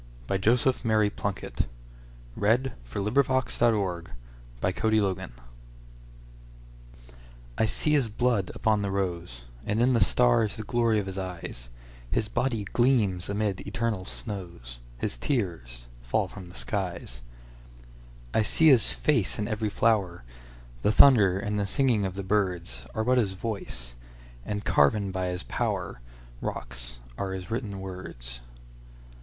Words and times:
1917. 0.29 0.41
Joseph 0.41 0.83
Mary 0.83 1.09
Plunkett 1.11 1.67
(1887–1916) 2.35 3.53
342. 4.59 5.29
I 7.59 7.65
see 7.67 7.91
His 7.91 8.09
Blood 8.09 8.49
upon 8.55 8.81
the 8.81 8.89
Rose 8.89 9.07
I 9.07 9.15
SEE 9.15 9.39
his 9.51 9.69
blood 9.69 9.71
upon 9.75 9.77
the 9.77 9.77
roseAnd 9.77 9.79
in 9.79 9.93
the 9.93 10.03
stars 10.03 10.55
the 10.55 10.63
glory 10.63 10.97
of 10.97 11.05
his 11.05 11.19
eyes, 11.19 11.69
His 12.09 12.27
body 12.29 12.63
gleams 12.73 13.29
amid 13.29 13.61
eternal 13.67 14.05
snows, 14.05 14.79
His 14.97 15.19
tears 15.19 15.85
fall 16.01 16.27
from 16.27 16.49
the 16.49 16.55
skies.I 16.55 18.41
see 18.41 18.69
his 18.69 18.91
face 18.91 19.37
in 19.37 19.47
every 19.47 19.69
flower; 19.69 20.23
The 20.81 20.91
thunder 20.91 21.37
and 21.37 21.59
the 21.59 21.67
singing 21.67 22.05
of 22.05 22.15
the 22.15 22.23
birdsAre 22.23 23.05
but 23.05 23.19
his 23.19 23.33
voice—and 23.33 24.65
carven 24.65 25.11
by 25.11 25.27
his 25.27 25.43
powerRocks 25.43 26.97
are 27.19 27.33
his 27.33 27.51
written 27.51 27.79
words. 27.81 28.41